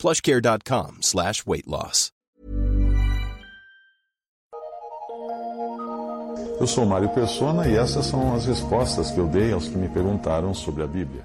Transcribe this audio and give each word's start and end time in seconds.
plushcare.com 0.00 0.98
slash 1.02 1.44
weight 1.46 1.68
loss. 1.68 2.10
Eu 6.58 6.66
sou 6.66 6.86
Mário 6.86 7.10
Persona 7.10 7.68
e 7.68 7.76
essas 7.76 8.06
são 8.06 8.34
as 8.34 8.46
respostas 8.46 9.10
que 9.10 9.18
eu 9.18 9.26
dei 9.26 9.52
aos 9.52 9.68
que 9.68 9.76
me 9.76 9.88
perguntaram 9.88 10.54
sobre 10.54 10.82
a 10.82 10.86
Bíblia. 10.86 11.22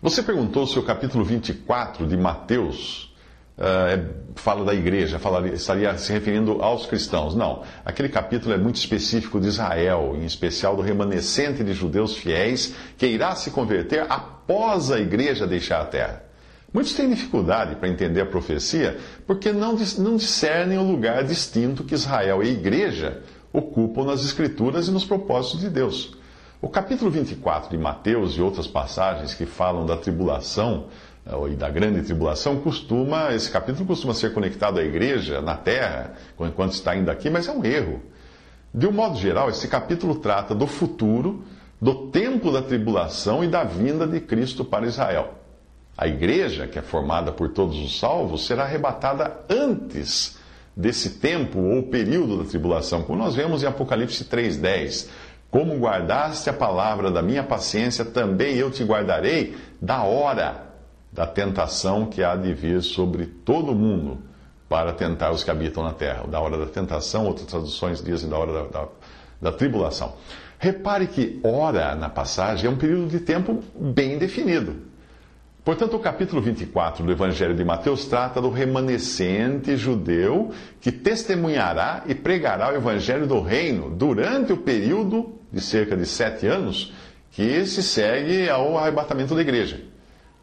Você 0.00 0.22
perguntou 0.22 0.66
se 0.66 0.78
o 0.78 0.82
capítulo 0.84 1.24
24 1.24 2.06
de 2.06 2.16
Mateus 2.16 3.14
uh, 3.58 4.32
fala 4.34 4.64
da 4.64 4.74
igreja, 4.74 5.18
falaria, 5.18 5.54
estaria 5.54 5.96
se 5.98 6.12
referindo 6.12 6.62
aos 6.62 6.86
cristãos. 6.86 7.34
Não, 7.34 7.62
aquele 7.84 8.08
capítulo 8.08 8.54
é 8.54 8.58
muito 8.58 8.76
específico 8.76 9.40
de 9.40 9.48
Israel, 9.48 10.16
em 10.16 10.24
especial 10.24 10.74
do 10.76 10.82
remanescente 10.82 11.62
de 11.62 11.72
judeus 11.72 12.16
fiéis 12.16 12.74
que 12.96 13.06
irá 13.06 13.34
se 13.34 13.50
converter 13.50 14.06
após 14.08 14.90
a 14.90 15.00
igreja 15.00 15.46
deixar 15.46 15.80
a 15.80 15.86
terra. 15.86 16.31
Muitos 16.72 16.94
têm 16.94 17.10
dificuldade 17.10 17.76
para 17.76 17.88
entender 17.88 18.22
a 18.22 18.26
profecia 18.26 18.98
porque 19.26 19.52
não, 19.52 19.76
não 19.98 20.16
discernem 20.16 20.78
o 20.78 20.82
lugar 20.82 21.22
distinto 21.22 21.84
que 21.84 21.94
Israel 21.94 22.42
e 22.42 22.48
a 22.48 22.50
igreja 22.52 23.22
ocupam 23.52 24.04
nas 24.04 24.24
Escrituras 24.24 24.88
e 24.88 24.90
nos 24.90 25.04
propósitos 25.04 25.60
de 25.60 25.68
Deus. 25.68 26.16
O 26.62 26.68
capítulo 26.68 27.10
24 27.10 27.70
de 27.70 27.76
Mateus 27.76 28.36
e 28.36 28.40
outras 28.40 28.66
passagens 28.66 29.34
que 29.34 29.44
falam 29.44 29.84
da 29.84 29.96
tribulação 29.96 30.86
eh, 31.26 31.50
e 31.50 31.56
da 31.56 31.68
grande 31.68 32.02
tribulação, 32.02 32.60
costuma, 32.60 33.34
esse 33.34 33.50
capítulo 33.50 33.86
costuma 33.86 34.14
ser 34.14 34.32
conectado 34.32 34.78
à 34.78 34.82
igreja 34.82 35.42
na 35.42 35.56
terra, 35.56 36.14
enquanto 36.40 36.72
está 36.72 36.92
ainda 36.92 37.12
aqui, 37.12 37.28
mas 37.28 37.48
é 37.48 37.52
um 37.52 37.64
erro. 37.64 38.00
De 38.72 38.86
um 38.86 38.92
modo 38.92 39.18
geral, 39.18 39.50
esse 39.50 39.68
capítulo 39.68 40.14
trata 40.14 40.54
do 40.54 40.66
futuro, 40.66 41.44
do 41.80 42.06
tempo 42.06 42.50
da 42.50 42.62
tribulação 42.62 43.44
e 43.44 43.48
da 43.48 43.64
vinda 43.64 44.06
de 44.06 44.20
Cristo 44.20 44.64
para 44.64 44.86
Israel. 44.86 45.41
A 45.96 46.06
igreja, 46.06 46.66
que 46.66 46.78
é 46.78 46.82
formada 46.82 47.32
por 47.32 47.50
todos 47.50 47.78
os 47.78 47.98
salvos, 47.98 48.46
será 48.46 48.64
arrebatada 48.64 49.40
antes 49.48 50.38
desse 50.76 51.18
tempo 51.18 51.58
ou 51.60 51.82
período 51.84 52.38
da 52.38 52.48
tribulação, 52.48 53.02
como 53.02 53.18
nós 53.18 53.34
vemos 53.34 53.62
em 53.62 53.66
Apocalipse 53.66 54.24
3:10. 54.24 55.08
Como 55.50 55.76
guardaste 55.78 56.48
a 56.48 56.52
palavra 56.52 57.10
da 57.10 57.20
minha 57.20 57.42
paciência, 57.42 58.06
também 58.06 58.56
eu 58.56 58.70
te 58.70 58.82
guardarei 58.82 59.54
da 59.80 60.02
hora 60.02 60.72
da 61.12 61.26
tentação 61.26 62.06
que 62.06 62.24
há 62.24 62.34
de 62.34 62.54
vir 62.54 62.80
sobre 62.80 63.26
todo 63.26 63.72
o 63.72 63.74
mundo 63.74 64.18
para 64.66 64.94
tentar 64.94 65.30
os 65.30 65.44
que 65.44 65.50
habitam 65.50 65.84
na 65.84 65.92
terra. 65.92 66.26
Da 66.26 66.40
hora 66.40 66.56
da 66.56 66.64
tentação, 66.64 67.26
outras 67.26 67.46
traduções 67.46 68.02
dizem 68.02 68.30
da 68.30 68.38
hora 68.38 68.52
da, 68.52 68.62
da, 68.62 68.88
da 69.42 69.52
tribulação. 69.52 70.14
Repare 70.58 71.06
que 71.06 71.38
hora 71.44 71.94
na 71.94 72.08
passagem 72.08 72.66
é 72.66 72.70
um 72.70 72.78
período 72.78 73.08
de 73.08 73.20
tempo 73.20 73.62
bem 73.78 74.16
definido. 74.16 74.90
Portanto, 75.64 75.94
o 75.94 76.00
capítulo 76.00 76.42
24 76.42 77.06
do 77.06 77.12
Evangelho 77.12 77.54
de 77.54 77.64
Mateus 77.64 78.06
trata 78.06 78.40
do 78.40 78.50
remanescente 78.50 79.76
judeu 79.76 80.50
que 80.80 80.90
testemunhará 80.90 82.02
e 82.06 82.16
pregará 82.16 82.72
o 82.72 82.74
Evangelho 82.74 83.28
do 83.28 83.40
Reino 83.40 83.88
durante 83.88 84.52
o 84.52 84.56
período 84.56 85.38
de 85.52 85.60
cerca 85.60 85.96
de 85.96 86.04
sete 86.04 86.48
anos 86.48 86.92
que 87.30 87.64
se 87.64 87.80
segue 87.80 88.50
ao 88.50 88.76
arrebatamento 88.76 89.36
da 89.36 89.40
igreja. 89.40 89.80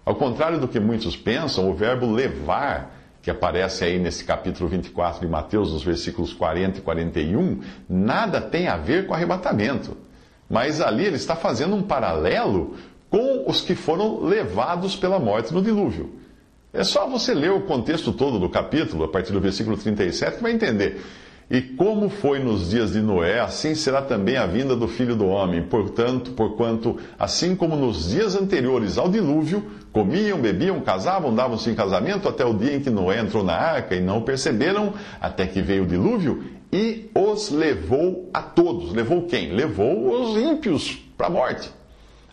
Ao 0.05 0.15
contrário 0.15 0.57
do 0.57 0.69
que 0.69 0.79
muitos 0.79 1.17
pensam, 1.17 1.69
o 1.69 1.73
verbo 1.73 2.09
levar, 2.09 2.97
que 3.21 3.29
aparece 3.29 3.83
aí 3.83 3.99
nesse 3.99 4.23
capítulo 4.23 4.69
24 4.69 5.19
de 5.19 5.27
Mateus, 5.27 5.73
nos 5.73 5.83
versículos 5.83 6.31
40 6.31 6.79
e 6.79 6.81
41, 6.81 7.59
nada 7.89 8.39
tem 8.39 8.69
a 8.69 8.77
ver 8.77 9.05
com 9.05 9.13
arrebatamento. 9.13 9.97
Mas 10.49 10.79
ali 10.79 11.05
ele 11.05 11.17
está 11.17 11.35
fazendo 11.35 11.75
um 11.75 11.83
paralelo 11.83 12.75
com 13.09 13.49
os 13.49 13.61
que 13.61 13.75
foram 13.75 14.23
levados 14.23 14.95
pela 14.95 15.19
morte 15.19 15.53
no 15.53 15.61
dilúvio. 15.61 16.19
É 16.71 16.83
só 16.83 17.07
você 17.07 17.33
ler 17.33 17.51
o 17.51 17.61
contexto 17.61 18.13
todo 18.13 18.37
do 18.37 18.47
capítulo, 18.47 19.03
a 19.03 19.07
partir 19.07 19.33
do 19.33 19.39
versículo 19.39 19.75
37, 19.75 20.37
que 20.37 20.43
vai 20.43 20.51
entender. 20.51 21.01
E 21.49 21.61
como 21.61 22.09
foi 22.09 22.37
nos 22.37 22.69
dias 22.69 22.91
de 22.93 23.01
Noé, 23.01 23.39
assim 23.39 23.73
será 23.73 24.03
também 24.03 24.37
a 24.37 24.45
vinda 24.45 24.75
do 24.75 24.87
Filho 24.87 25.15
do 25.15 25.25
Homem. 25.25 25.63
Portanto, 25.63 26.33
porquanto, 26.33 26.97
assim 27.17 27.55
como 27.55 27.75
nos 27.75 28.09
dias 28.09 28.35
anteriores 28.35 28.99
ao 28.99 29.09
dilúvio, 29.09 29.63
comiam, 29.91 30.39
bebiam, 30.39 30.79
casavam, 30.81 31.33
davam-se 31.33 31.71
em 31.71 31.73
casamento, 31.73 32.29
até 32.29 32.45
o 32.45 32.53
dia 32.53 32.75
em 32.75 32.79
que 32.79 32.91
Noé 32.91 33.19
entrou 33.19 33.43
na 33.43 33.55
arca 33.55 33.95
e 33.95 33.99
não 33.99 34.21
perceberam, 34.21 34.93
até 35.19 35.47
que 35.47 35.59
veio 35.59 35.85
o 35.85 35.87
dilúvio 35.87 36.43
e 36.71 37.09
os 37.15 37.49
levou 37.49 38.29
a 38.31 38.43
todos. 38.43 38.93
Levou 38.93 39.23
quem? 39.23 39.51
Levou 39.51 40.21
os 40.21 40.37
ímpios 40.37 40.99
para 41.17 41.25
a 41.25 41.31
morte 41.31 41.78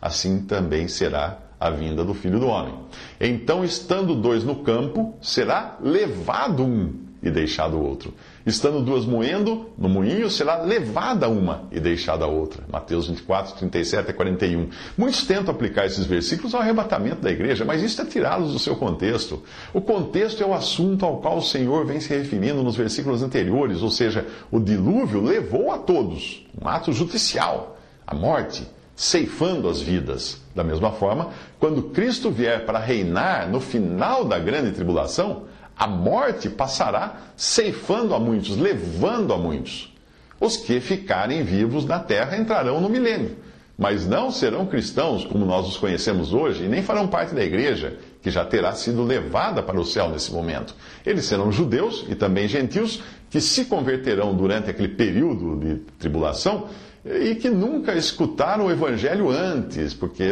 assim 0.00 0.42
também 0.42 0.88
será 0.88 1.38
a 1.58 1.70
vinda 1.70 2.04
do 2.04 2.14
filho 2.14 2.38
do 2.38 2.46
homem. 2.46 2.74
Então, 3.20 3.64
estando 3.64 4.14
dois 4.14 4.44
no 4.44 4.56
campo, 4.56 5.14
será 5.20 5.78
levado 5.80 6.62
um 6.62 7.06
e 7.22 7.30
deixado 7.30 7.76
o 7.76 7.82
outro. 7.82 8.14
Estando 8.44 8.80
duas 8.80 9.04
moendo 9.04 9.70
no 9.76 9.88
moinho, 9.88 10.30
será 10.30 10.62
levada 10.62 11.28
uma 11.28 11.64
e 11.72 11.80
deixada 11.80 12.24
a 12.24 12.28
outra. 12.28 12.62
Mateus 12.70 13.08
24, 13.08 13.56
37 13.56 14.10
a 14.10 14.14
41. 14.14 14.68
Muitos 14.96 15.24
tentam 15.24 15.52
aplicar 15.52 15.86
esses 15.86 16.06
versículos 16.06 16.54
ao 16.54 16.60
arrebatamento 16.60 17.22
da 17.22 17.30
igreja, 17.30 17.64
mas 17.64 17.82
isso 17.82 18.00
é 18.00 18.04
tirá-los 18.04 18.52
do 18.52 18.58
seu 18.58 18.76
contexto. 18.76 19.42
O 19.72 19.80
contexto 19.80 20.42
é 20.42 20.46
o 20.46 20.54
assunto 20.54 21.04
ao 21.04 21.18
qual 21.18 21.38
o 21.38 21.42
Senhor 21.42 21.84
vem 21.84 21.98
se 21.98 22.14
referindo 22.14 22.62
nos 22.62 22.76
versículos 22.76 23.22
anteriores, 23.22 23.82
ou 23.82 23.90
seja, 23.90 24.26
o 24.50 24.60
dilúvio 24.60 25.22
levou 25.22 25.72
a 25.72 25.78
todos, 25.78 26.46
um 26.62 26.68
ato 26.68 26.92
judicial, 26.92 27.78
a 28.06 28.14
morte 28.14 28.75
ceifando 28.96 29.68
as 29.68 29.80
vidas. 29.80 30.40
Da 30.54 30.64
mesma 30.64 30.90
forma, 30.90 31.28
quando 31.60 31.82
Cristo 31.90 32.30
vier 32.30 32.64
para 32.64 32.78
reinar 32.78 33.48
no 33.48 33.60
final 33.60 34.24
da 34.24 34.38
grande 34.38 34.72
tribulação, 34.72 35.44
a 35.76 35.86
morte 35.86 36.48
passará 36.48 37.20
ceifando 37.36 38.14
a 38.14 38.18
muitos, 38.18 38.56
levando 38.56 39.34
a 39.34 39.36
muitos. 39.36 39.94
Os 40.40 40.56
que 40.56 40.80
ficarem 40.80 41.44
vivos 41.44 41.84
na 41.84 41.98
terra 41.98 42.36
entrarão 42.38 42.80
no 42.80 42.88
milênio, 42.88 43.36
mas 43.76 44.06
não 44.06 44.30
serão 44.30 44.66
cristãos 44.66 45.24
como 45.26 45.44
nós 45.44 45.66
os 45.66 45.76
conhecemos 45.76 46.32
hoje 46.32 46.64
e 46.64 46.68
nem 46.68 46.82
farão 46.82 47.06
parte 47.06 47.34
da 47.34 47.44
igreja, 47.44 47.98
que 48.22 48.30
já 48.30 48.44
terá 48.44 48.72
sido 48.72 49.02
levada 49.02 49.62
para 49.62 49.78
o 49.78 49.84
céu 49.84 50.08
nesse 50.08 50.32
momento. 50.32 50.74
Eles 51.04 51.26
serão 51.26 51.52
judeus 51.52 52.06
e 52.08 52.14
também 52.14 52.48
gentios 52.48 53.02
que 53.30 53.40
se 53.40 53.66
converterão 53.66 54.34
durante 54.34 54.70
aquele 54.70 54.88
período 54.88 55.58
de 55.58 55.76
tribulação 55.98 56.68
e 57.06 57.36
que 57.36 57.48
nunca 57.48 57.94
escutaram 57.94 58.66
o 58.66 58.70
evangelho 58.70 59.30
antes, 59.30 59.94
porque 59.94 60.24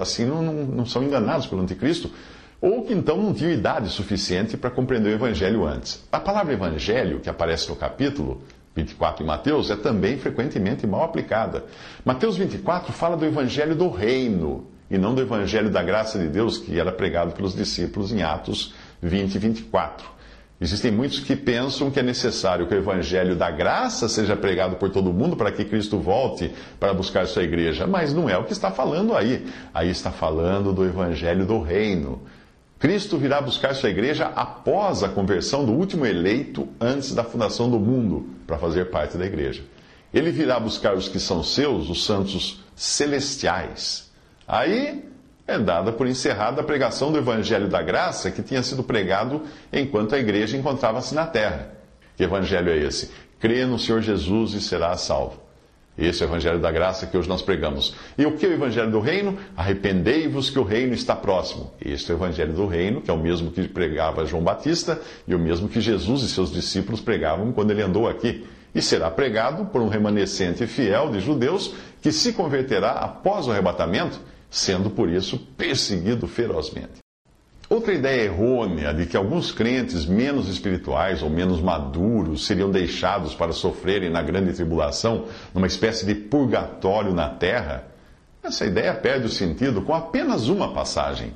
assim 0.00 0.24
não, 0.24 0.42
não, 0.42 0.84
são 0.84 1.02
enganados 1.04 1.46
pelo 1.46 1.62
anticristo, 1.62 2.10
ou 2.60 2.82
que 2.84 2.92
então 2.92 3.16
não 3.16 3.32
tinham 3.32 3.52
idade 3.52 3.88
suficiente 3.88 4.56
para 4.56 4.70
compreender 4.70 5.10
o 5.10 5.14
evangelho 5.14 5.64
antes. 5.64 6.04
A 6.10 6.18
palavra 6.18 6.52
evangelho, 6.52 7.20
que 7.20 7.30
aparece 7.30 7.68
no 7.68 7.76
capítulo 7.76 8.42
24 8.74 9.22
de 9.22 9.28
Mateus, 9.28 9.70
é 9.70 9.76
também 9.76 10.18
frequentemente 10.18 10.86
mal 10.86 11.04
aplicada. 11.04 11.64
Mateus 12.04 12.36
24 12.36 12.92
fala 12.92 13.16
do 13.16 13.24
evangelho 13.24 13.76
do 13.76 13.88
reino, 13.88 14.66
e 14.90 14.98
não 14.98 15.14
do 15.14 15.20
evangelho 15.20 15.70
da 15.70 15.82
graça 15.82 16.18
de 16.18 16.26
Deus, 16.26 16.58
que 16.58 16.80
era 16.80 16.90
pregado 16.90 17.32
pelos 17.32 17.54
discípulos 17.54 18.12
em 18.12 18.22
Atos 18.22 18.74
20 19.00 19.34
e 19.34 19.38
24. 19.38 20.17
Existem 20.60 20.90
muitos 20.90 21.20
que 21.20 21.36
pensam 21.36 21.88
que 21.88 22.00
é 22.00 22.02
necessário 22.02 22.66
que 22.66 22.74
o 22.74 22.78
evangelho 22.78 23.36
da 23.36 23.48
graça 23.48 24.08
seja 24.08 24.34
pregado 24.34 24.74
por 24.74 24.90
todo 24.90 25.12
mundo 25.12 25.36
para 25.36 25.52
que 25.52 25.64
Cristo 25.64 25.98
volte 25.98 26.52
para 26.80 26.92
buscar 26.92 27.28
sua 27.28 27.44
igreja, 27.44 27.86
mas 27.86 28.12
não 28.12 28.28
é 28.28 28.36
o 28.36 28.44
que 28.44 28.52
está 28.52 28.72
falando 28.72 29.16
aí. 29.16 29.46
Aí 29.72 29.88
está 29.88 30.10
falando 30.10 30.72
do 30.72 30.84
evangelho 30.84 31.46
do 31.46 31.60
reino. 31.60 32.20
Cristo 32.76 33.16
virá 33.18 33.40
buscar 33.40 33.72
sua 33.74 33.90
igreja 33.90 34.32
após 34.34 35.04
a 35.04 35.08
conversão 35.08 35.64
do 35.64 35.72
último 35.72 36.04
eleito 36.04 36.68
antes 36.80 37.14
da 37.14 37.22
fundação 37.22 37.70
do 37.70 37.78
mundo 37.78 38.28
para 38.44 38.58
fazer 38.58 38.86
parte 38.86 39.16
da 39.16 39.26
igreja. 39.26 39.62
Ele 40.12 40.32
virá 40.32 40.58
buscar 40.58 40.94
os 40.94 41.08
que 41.08 41.20
são 41.20 41.42
seus, 41.42 41.88
os 41.88 42.04
santos 42.04 42.64
celestiais. 42.74 44.10
Aí 44.46 45.04
é 45.48 45.58
dada 45.58 45.90
por 45.90 46.06
encerrada 46.06 46.60
a 46.60 46.64
pregação 46.64 47.10
do 47.10 47.16
Evangelho 47.16 47.68
da 47.68 47.80
Graça 47.80 48.30
que 48.30 48.42
tinha 48.42 48.62
sido 48.62 48.82
pregado 48.82 49.42
enquanto 49.72 50.14
a 50.14 50.18
igreja 50.18 50.58
encontrava-se 50.58 51.14
na 51.14 51.26
terra. 51.26 51.70
Que 52.16 52.24
evangelho 52.24 52.70
é 52.70 52.76
esse? 52.76 53.10
Crê 53.40 53.64
no 53.64 53.78
Senhor 53.78 54.02
Jesus 54.02 54.52
e 54.52 54.60
será 54.60 54.94
salvo. 54.96 55.40
Esse 55.96 56.22
é 56.22 56.26
o 56.26 56.28
Evangelho 56.28 56.60
da 56.60 56.70
Graça 56.70 57.06
que 57.06 57.16
hoje 57.16 57.28
nós 57.28 57.42
pregamos. 57.42 57.94
E 58.16 58.24
o 58.26 58.36
que 58.36 58.46
é 58.46 58.48
o 58.50 58.52
Evangelho 58.52 58.90
do 58.90 59.00
Reino? 59.00 59.36
Arrependei-vos 59.56 60.50
que 60.50 60.58
o 60.58 60.62
reino 60.62 60.94
está 60.94 61.16
próximo. 61.16 61.72
Este 61.84 62.12
é 62.12 62.14
o 62.14 62.18
Evangelho 62.18 62.52
do 62.52 62.66
Reino, 62.66 63.00
que 63.00 63.10
é 63.10 63.14
o 63.14 63.18
mesmo 63.18 63.50
que 63.50 63.66
pregava 63.66 64.24
João 64.26 64.42
Batista 64.42 65.00
e 65.26 65.34
o 65.34 65.38
mesmo 65.38 65.68
que 65.68 65.80
Jesus 65.80 66.22
e 66.22 66.28
seus 66.28 66.52
discípulos 66.52 67.00
pregavam 67.00 67.50
quando 67.52 67.72
ele 67.72 67.82
andou 67.82 68.06
aqui. 68.06 68.46
E 68.74 68.82
será 68.82 69.10
pregado 69.10 69.64
por 69.66 69.80
um 69.80 69.88
remanescente 69.88 70.66
fiel 70.66 71.10
de 71.10 71.20
judeus 71.20 71.74
que 72.00 72.12
se 72.12 72.32
converterá 72.32 72.92
após 72.92 73.48
o 73.48 73.50
arrebatamento, 73.50 74.20
sendo 74.50 74.90
por 74.90 75.08
isso 75.08 75.38
perseguido 75.56 76.26
ferozmente. 76.26 76.98
Outra 77.68 77.92
ideia 77.92 78.22
errônea 78.22 78.94
de 78.94 79.04
que 79.04 79.14
alguns 79.16 79.52
crentes 79.52 80.06
menos 80.06 80.48
espirituais 80.48 81.22
ou 81.22 81.28
menos 81.28 81.60
maduros 81.60 82.46
seriam 82.46 82.70
deixados 82.70 83.34
para 83.34 83.52
sofrerem 83.52 84.08
na 84.08 84.22
grande 84.22 84.54
tribulação, 84.54 85.26
numa 85.52 85.66
espécie 85.66 86.06
de 86.06 86.14
purgatório 86.14 87.12
na 87.12 87.28
terra, 87.28 87.84
essa 88.42 88.64
ideia 88.64 88.94
perde 88.94 89.26
o 89.26 89.30
sentido 89.30 89.82
com 89.82 89.92
apenas 89.92 90.48
uma 90.48 90.72
passagem. 90.72 91.34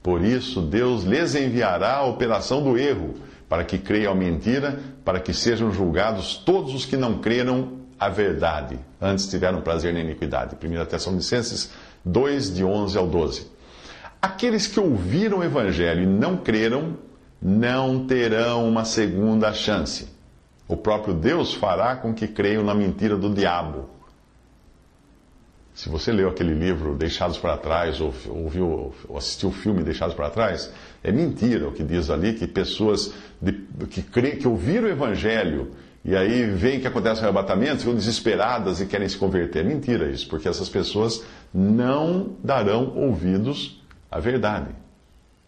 Por 0.00 0.22
isso, 0.22 0.62
Deus 0.62 1.02
lhes 1.02 1.34
enviará 1.34 1.96
a 1.96 2.06
operação 2.06 2.62
do 2.62 2.78
erro, 2.78 3.14
para 3.48 3.64
que 3.64 3.76
creiam 3.76 4.12
a 4.12 4.16
mentira, 4.16 4.78
para 5.04 5.18
que 5.18 5.34
sejam 5.34 5.72
julgados 5.72 6.36
todos 6.36 6.74
os 6.74 6.84
que 6.84 6.96
não 6.96 7.18
creram 7.18 7.72
a 7.98 8.08
verdade, 8.08 8.78
antes 9.00 9.26
tiveram 9.26 9.60
prazer 9.62 9.92
na 9.92 10.00
iniquidade. 10.00 10.54
1 10.62 10.84
Tessalonicenses 10.84 11.70
2, 12.06 12.54
de 12.54 12.64
11 12.64 12.96
ao 12.96 13.06
12. 13.08 13.50
Aqueles 14.22 14.68
que 14.68 14.78
ouviram 14.78 15.38
o 15.38 15.44
Evangelho 15.44 16.04
e 16.04 16.06
não 16.06 16.36
creram, 16.36 16.96
não 17.42 18.06
terão 18.06 18.68
uma 18.68 18.84
segunda 18.84 19.52
chance. 19.52 20.08
O 20.68 20.76
próprio 20.76 21.12
Deus 21.12 21.52
fará 21.52 21.96
com 21.96 22.14
que 22.14 22.28
creiam 22.28 22.62
na 22.62 22.74
mentira 22.74 23.16
do 23.16 23.34
diabo. 23.34 23.90
Se 25.74 25.88
você 25.88 26.10
leu 26.10 26.28
aquele 26.28 26.54
livro 26.54 26.94
Deixados 26.94 27.36
para 27.36 27.58
Trás, 27.58 28.00
ou 28.00 28.14
ouviu, 28.28 28.94
ou 29.08 29.18
assistiu 29.18 29.50
o 29.50 29.52
filme 29.52 29.82
Deixados 29.82 30.14
para 30.14 30.30
Trás, 30.30 30.72
é 31.04 31.12
mentira 31.12 31.68
o 31.68 31.72
que 31.72 31.84
diz 31.84 32.08
ali 32.08 32.32
que 32.32 32.46
pessoas 32.46 33.12
de, 33.42 33.52
que, 33.90 34.00
cre, 34.00 34.36
que 34.36 34.48
ouviram 34.48 34.88
o 34.88 34.90
Evangelho 34.90 35.72
e 36.08 36.14
aí 36.14 36.44
veem 36.44 36.78
que 36.78 36.86
acontece 36.86 37.20
um 37.20 37.24
arrebatamento, 37.24 37.78
ficam 37.78 37.96
desesperadas 37.96 38.80
e 38.80 38.86
querem 38.86 39.08
se 39.08 39.16
converter. 39.16 39.64
É 39.64 39.68
mentira 39.68 40.08
isso, 40.08 40.28
porque 40.28 40.48
essas 40.48 40.68
pessoas 40.68 41.24
não 41.52 42.36
darão 42.44 42.96
ouvidos 42.96 43.82
a 44.08 44.20
verdade. 44.20 44.68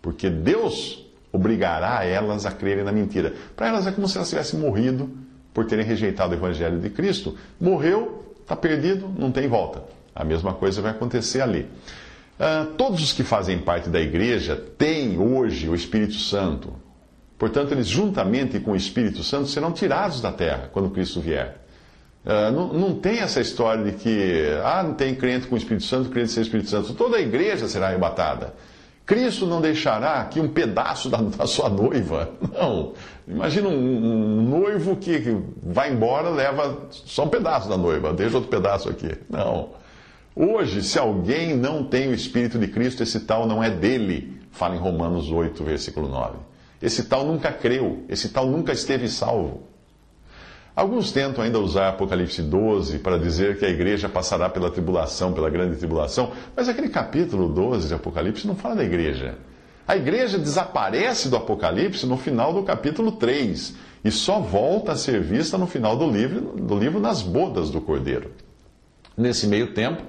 Porque 0.03 0.29
Deus 0.29 1.07
obrigará 1.31 2.05
elas 2.05 2.45
a 2.45 2.51
crerem 2.51 2.83
na 2.83 2.91
mentira. 2.91 3.35
Para 3.55 3.69
elas 3.69 3.87
é 3.87 3.93
como 3.93 4.09
se 4.09 4.17
elas 4.17 4.29
tivessem 4.29 4.59
morrido 4.59 5.09
por 5.55 5.65
terem 5.65 5.85
rejeitado 5.85 6.33
o 6.33 6.37
Evangelho 6.37 6.81
de 6.81 6.91
Cristo. 6.91 7.39
Morreu, 7.61 8.35
está 8.41 8.57
perdido, 8.57 9.09
não 9.17 9.31
tem 9.31 9.47
volta. 9.47 9.85
A 10.13 10.25
mesma 10.25 10.55
coisa 10.55 10.83
vai 10.83 10.91
acontecer 10.91 11.41
ali. 11.41 11.69
Uh, 12.37 12.73
todos 12.77 13.01
os 13.01 13.13
que 13.13 13.23
fazem 13.23 13.59
parte 13.59 13.89
da 13.89 14.01
igreja 14.01 14.57
têm 14.77 15.21
hoje 15.21 15.69
o 15.69 15.75
Espírito 15.77 16.15
Santo. 16.15 16.73
Portanto, 17.39 17.73
eles, 17.73 17.87
juntamente 17.87 18.59
com 18.59 18.73
o 18.73 18.77
Espírito 18.77 19.23
Santo, 19.23 19.49
serão 19.49 19.73
tirados 19.73 20.21
da 20.21 20.33
terra 20.33 20.69
quando 20.73 20.91
Cristo 20.91 21.21
vier. 21.21 21.57
Uh, 22.25 22.53
não, 22.53 22.73
não, 22.73 22.95
tem 22.95 23.21
essa 23.21 23.41
história 23.41 23.85
de 23.85 23.93
que, 23.93 24.59
ah, 24.65 24.83
não 24.83 24.95
tem 24.95 25.15
crente 25.15 25.47
com 25.47 25.55
o 25.55 25.59
Espírito 25.59 25.85
Santo, 25.85 26.11
crente 26.11 26.33
sem 26.33 26.43
Espírito 26.43 26.69
Santo. 26.69 26.93
Toda 26.95 27.17
a 27.17 27.21
igreja 27.21 27.69
será 27.69 27.87
arrebatada. 27.87 28.55
Cristo 29.07 29.47
não 29.47 29.61
deixará 29.61 30.21
aqui 30.21 30.39
um 30.39 30.49
pedaço 30.49 31.09
da, 31.09 31.17
da 31.19 31.47
sua 31.47 31.71
noiva. 31.71 32.29
Não. 32.53 32.93
Imagina 33.27 33.69
um, 33.69 33.73
um, 33.73 34.43
noivo 34.43 34.97
que 34.97 35.35
vai 35.63 35.93
embora, 35.93 36.29
leva 36.29 36.89
só 36.91 37.25
um 37.25 37.29
pedaço 37.29 37.69
da 37.69 37.77
noiva, 37.77 38.13
deixa 38.13 38.37
outro 38.37 38.51
pedaço 38.51 38.91
aqui. 38.91 39.17
Não. 39.31 39.71
Hoje, 40.37 40.83
se 40.83 40.99
alguém 40.99 41.57
não 41.57 41.85
tem 41.85 42.09
o 42.09 42.15
Espírito 42.15 42.59
de 42.59 42.69
Cristo, 42.69 43.03
esse 43.03 43.21
tal 43.21 43.47
não 43.47 43.63
é 43.63 43.71
dele. 43.71 44.39
Fala 44.51 44.75
em 44.77 44.79
Romanos 44.79 45.31
8, 45.31 45.65
versículo 45.65 46.09
9. 46.09 46.48
Esse 46.81 47.05
tal 47.05 47.25
nunca 47.25 47.53
creu, 47.53 48.05
esse 48.09 48.29
tal 48.29 48.47
nunca 48.47 48.73
esteve 48.73 49.09
salvo. 49.09 49.63
Alguns 50.79 51.11
tentam 51.11 51.43
ainda 51.43 51.59
usar 51.59 51.89
Apocalipse 51.89 52.41
12 52.41 53.01
para 53.01 53.19
dizer 53.19 53.59
que 53.59 53.65
a 53.65 53.69
igreja 53.69 54.09
passará 54.09 54.49
pela 54.49 54.71
tribulação, 54.71 55.33
pela 55.33 55.51
grande 55.51 55.77
tribulação, 55.77 56.31
mas 56.55 56.69
aquele 56.69 56.89
capítulo 56.89 57.49
12 57.49 57.89
de 57.89 57.95
Apocalipse 57.95 58.47
não 58.47 58.55
fala 58.55 58.77
da 58.77 58.85
igreja. 58.85 59.39
A 59.89 59.97
igreja 59.97 60.39
desaparece 60.39 61.29
do 61.29 61.37
Apocalipse 61.37 62.07
no 62.07 62.17
final 62.17 62.53
do 62.53 62.63
capítulo 62.63 63.11
3 63.11 63.75
e 64.05 64.11
só 64.13 64.39
volta 64.39 64.93
a 64.93 64.97
ser 64.97 65.21
vista 65.21 65.59
no 65.59 65.67
final 65.67 65.97
do 65.97 66.09
livro, 66.09 66.55
do 66.57 66.79
livro 66.79 67.01
nas 67.01 67.23
bodas 67.23 67.71
do 67.71 67.81
Cordeiro. 67.81 68.31
Nesse 69.17 69.49
meio 69.49 69.73
tempo, 69.75 70.03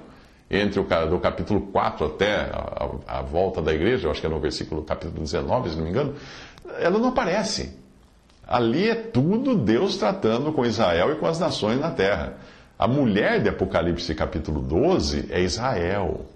entre 0.50 0.80
o 0.80 0.84
do 1.08 1.18
capítulo 1.18 1.62
4 1.72 2.06
até 2.06 2.42
a, 2.52 2.90
a, 3.08 3.18
a 3.18 3.22
volta 3.22 3.62
da 3.62 3.72
igreja, 3.72 4.06
eu 4.06 4.10
acho 4.10 4.20
que 4.20 4.26
é 4.26 4.30
no 4.30 4.38
versículo 4.40 4.82
capítulo 4.82 5.20
19, 5.20 5.70
se 5.70 5.76
não 5.76 5.84
me 5.84 5.90
engano, 5.90 6.14
ela 6.78 6.98
não 6.98 7.08
aparece. 7.08 7.78
Ali 8.46 8.88
é 8.88 8.94
tudo 8.94 9.54
Deus 9.56 9.96
tratando 9.96 10.52
com 10.52 10.66
Israel 10.66 11.12
e 11.12 11.16
com 11.16 11.26
as 11.26 11.38
nações 11.38 11.78
na 11.78 11.90
terra. 11.90 12.34
A 12.78 12.88
mulher 12.88 13.42
de 13.42 13.48
Apocalipse 13.48 14.14
capítulo 14.14 14.60
12 14.60 15.26
é 15.30 15.40
Israel. 15.40 16.26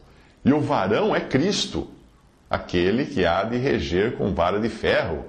E 0.44 0.52
o 0.52 0.60
varão 0.60 1.16
é 1.16 1.20
Cristo, 1.20 1.88
aquele 2.48 3.06
que 3.06 3.24
há 3.24 3.44
de 3.44 3.56
reger 3.56 4.16
com 4.16 4.32
vara 4.34 4.60
de 4.60 4.68
ferro 4.68 5.24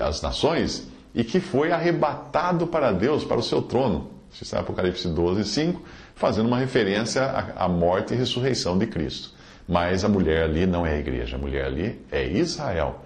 as 0.00 0.20
nações 0.20 0.86
e 1.14 1.24
que 1.24 1.40
foi 1.40 1.72
arrebatado 1.72 2.66
para 2.66 2.92
Deus, 2.92 3.24
para 3.24 3.38
o 3.38 3.42
seu 3.42 3.62
trono. 3.62 4.10
Isso 4.32 4.44
está 4.44 4.58
em 4.58 4.60
Apocalipse 4.60 5.08
12, 5.08 5.44
5, 5.44 5.82
fazendo 6.14 6.46
uma 6.46 6.58
referência 6.58 7.24
à 7.56 7.68
morte 7.68 8.14
e 8.14 8.16
ressurreição 8.16 8.78
de 8.78 8.86
Cristo. 8.86 9.30
Mas 9.66 10.04
a 10.04 10.08
mulher 10.08 10.44
ali 10.44 10.66
não 10.66 10.86
é 10.86 10.94
a 10.94 10.98
igreja, 10.98 11.36
a 11.36 11.38
mulher 11.38 11.64
ali 11.64 12.00
é 12.12 12.26
Israel, 12.26 13.04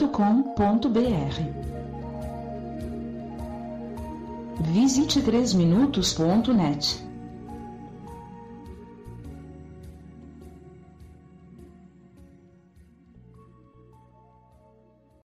Visite 4.61 5.21
3minutos.net. 5.21 7.06